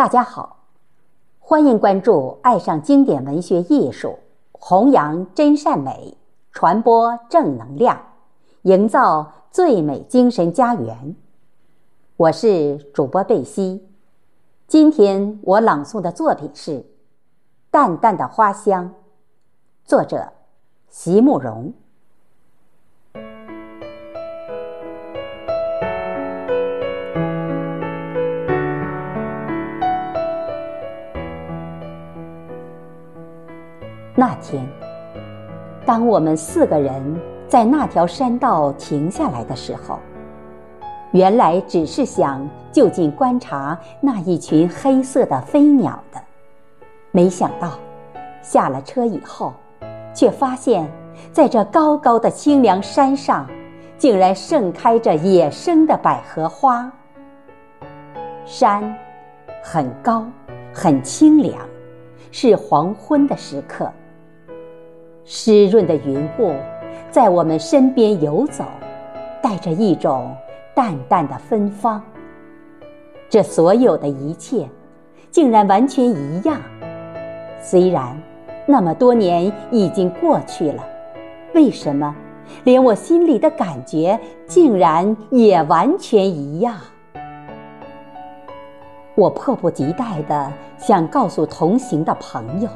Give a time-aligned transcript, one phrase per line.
[0.00, 0.56] 大家好，
[1.38, 4.18] 欢迎关注“爱上经典文学艺术”，
[4.50, 6.16] 弘扬真善美，
[6.52, 8.00] 传播正能量，
[8.62, 11.14] 营造最美精神家园。
[12.16, 13.86] 我是主播贝西，
[14.66, 16.70] 今天我朗诵的作品是
[17.70, 18.86] 《淡淡的花香》，
[19.84, 20.32] 作者
[20.88, 21.74] 席慕容。
[34.20, 34.62] 那天，
[35.86, 39.98] 当我们四个人在那条山道停下来的时候，
[41.12, 46.20] 原来只是想就近观察那一群黑色的飞鸟的，
[47.12, 47.78] 没想到
[48.42, 49.54] 下了车以后，
[50.12, 50.86] 却发现，
[51.32, 53.48] 在这高高的清凉山上，
[53.96, 56.92] 竟然盛开着野生的百合花。
[58.44, 58.94] 山
[59.64, 60.26] 很高，
[60.74, 61.58] 很清凉，
[62.30, 63.90] 是黄昏的时刻。
[65.24, 66.54] 湿润的云雾
[67.10, 68.64] 在我们身边游走，
[69.42, 70.34] 带着一种
[70.74, 72.02] 淡淡的芬芳。
[73.28, 74.68] 这所有的一切，
[75.30, 76.60] 竟然完全一样。
[77.60, 78.20] 虽然
[78.66, 80.84] 那么多年已经过去了，
[81.54, 82.14] 为什么
[82.64, 86.74] 连我心里的感觉竟然也完全一样？
[89.14, 92.68] 我迫不及待地想告诉同行的朋友。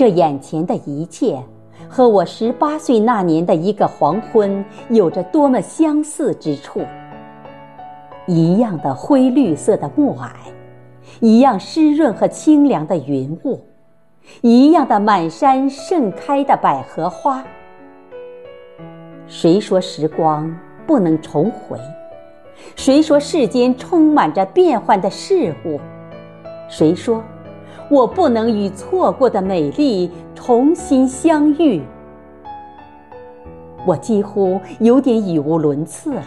[0.00, 1.38] 这眼前的一切，
[1.86, 6.80] 和我十八岁那年的一个黄昏有着多么相似之处！
[8.26, 10.30] 一样的灰绿色的暮霭，
[11.20, 13.60] 一样湿润和清凉的云雾，
[14.40, 17.44] 一样的满山盛开的百合花。
[19.26, 20.50] 谁说时光
[20.86, 21.78] 不能重回？
[22.74, 25.78] 谁说世间充满着变幻的事物？
[26.70, 27.22] 谁说？
[27.90, 31.82] 我不能与错过的美丽重新相遇，
[33.86, 36.24] 我几乎有点语无伦次了。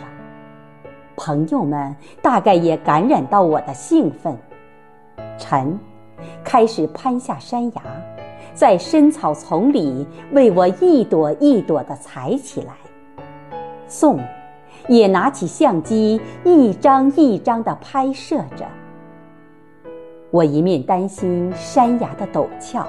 [1.15, 4.37] 朋友们大概也感染到我的兴奋。
[5.37, 5.79] 陈
[6.43, 7.81] 开始攀下山崖，
[8.53, 12.73] 在深草丛里为我一朵一朵地采起来。
[13.87, 14.19] 宋
[14.87, 18.65] 也拿起相机，一张一张地拍摄着。
[20.33, 22.87] 我一面担心山崖的陡峭，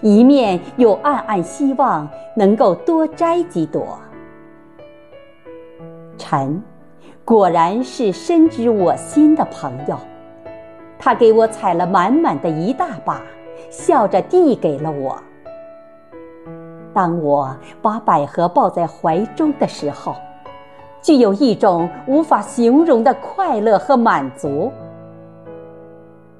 [0.00, 3.98] 一面又暗暗希望能够多摘几朵。
[6.16, 6.62] 陈，
[7.24, 9.98] 果然是深知我心的朋友，
[10.96, 13.20] 他给我采了满满的一大把，
[13.70, 15.20] 笑着递给了我。
[16.92, 20.14] 当我把百合抱在怀中的时候，
[21.02, 24.70] 具有一种无法形容的快乐和满足。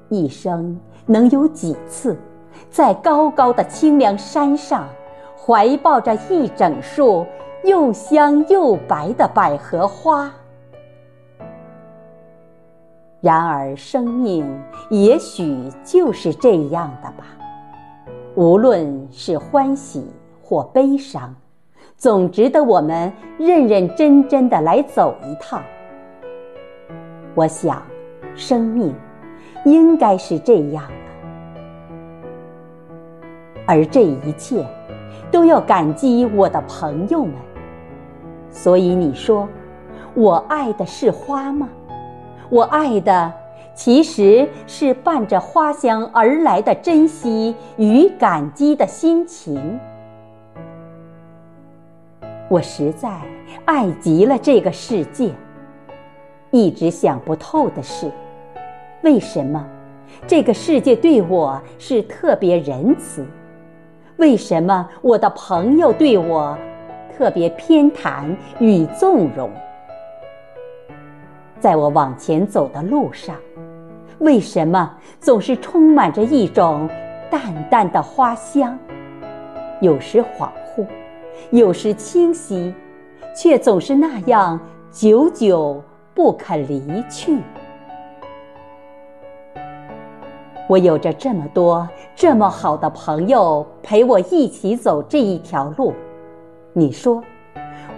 [0.09, 2.17] 一生能有几次，
[2.69, 4.87] 在高高的清凉山上，
[5.37, 7.25] 怀抱着一整束
[7.63, 10.31] 又香又白的百合花？
[13.21, 14.45] 然而，生命
[14.89, 17.25] 也许就是这样的吧。
[18.35, 20.05] 无论是欢喜
[20.43, 21.33] 或悲伤，
[21.97, 25.61] 总值得我们认认真真的来走一趟。
[27.33, 27.81] 我想，
[28.35, 28.93] 生命。
[29.65, 30.93] 应该是这样的，
[33.65, 34.65] 而这一切
[35.31, 37.33] 都要感激我的朋友们。
[38.49, 39.49] 所以你说，
[40.13, 41.67] 我爱的是花吗？
[42.49, 43.33] 我爱的
[43.73, 49.79] 其实是伴着花香而来的珍惜与感激的心情。
[52.47, 53.19] 我实在
[53.65, 55.31] 爱极了这个世界。
[56.51, 58.09] 一直想不透的是。
[59.03, 59.65] 为什么
[60.25, 63.25] 这个世界对我是特别仁慈？
[64.17, 66.57] 为什么我的朋友对我
[67.15, 68.23] 特别偏袒
[68.59, 69.51] 与纵容？
[71.59, 73.35] 在我往前走的路上，
[74.19, 76.89] 为什么总是充满着一种
[77.29, 78.77] 淡淡的花香？
[79.81, 80.85] 有时恍惚，
[81.51, 82.73] 有时清晰，
[83.35, 84.59] 却总是那样
[84.89, 85.83] 久久
[86.13, 87.37] 不肯离去。
[90.67, 95.93] 我有着这么多这么好的朋友陪我一起走这一条路，
[96.73, 97.23] 你说，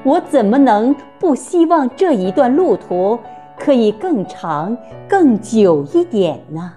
[0.04, 3.18] 我怎么能不希望这一段路途
[3.58, 4.78] 可以更长、
[5.08, 6.74] 更久一点呢？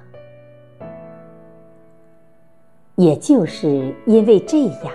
[2.94, 4.92] 也就是因为这样，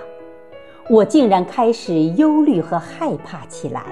[0.90, 3.84] 我竟然开始忧虑和害怕起来。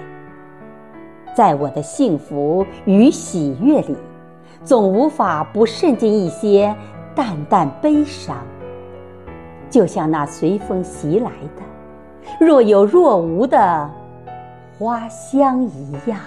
[1.36, 3.98] 在我的幸福与喜悦里。
[4.66, 6.74] 总无法不渗进一些
[7.15, 8.38] 淡淡悲伤，
[9.69, 13.89] 就像那随风袭来的若有若无的
[14.77, 16.19] 花香一样。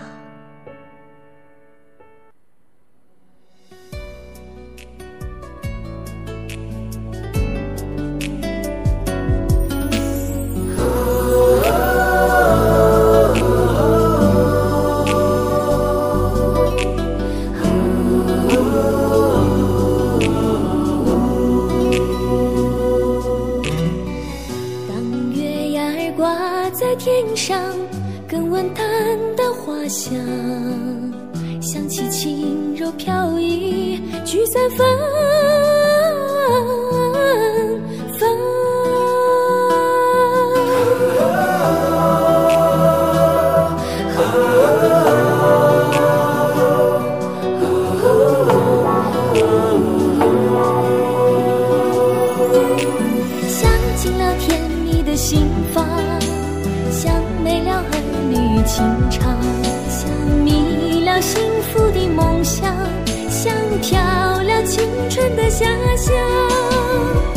[26.86, 27.60] 在天上，
[28.28, 28.86] 更闻淡
[29.36, 30.14] 淡花香，
[31.60, 34.86] 香气轻柔飘逸，聚散纷
[38.16, 38.30] 纷。
[53.48, 55.84] 想进了甜蜜的心房。
[56.96, 57.12] 香
[57.44, 57.94] 没了儿
[58.30, 59.36] 女情长，
[59.90, 60.08] 像
[60.42, 62.74] 迷了幸福的梦想，
[63.28, 63.52] 像
[63.82, 64.00] 飘
[64.42, 65.66] 了青春的遐
[65.98, 67.35] 想。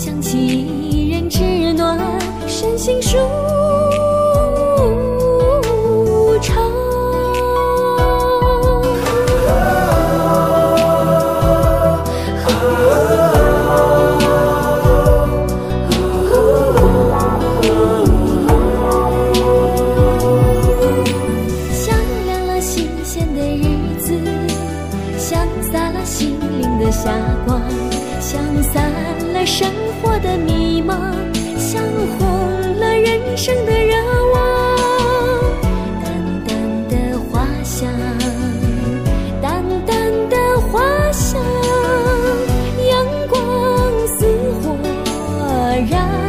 [0.00, 1.98] 想起一人之暖，
[2.46, 3.18] 身心舒
[30.20, 30.96] 的迷茫
[31.58, 31.82] 像
[32.18, 32.26] 红
[32.78, 33.94] 了人生的热
[34.32, 34.76] 望。
[36.02, 36.10] 淡
[36.46, 37.88] 淡的花香
[39.40, 40.80] 淡淡的花
[41.12, 41.40] 香
[42.88, 43.38] 阳光
[44.06, 44.26] 似
[44.62, 44.76] 火
[45.90, 46.27] 燃。